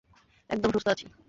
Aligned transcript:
একদম 0.49 0.69
সুস্থ 0.71 0.87
আছি। 0.87 1.05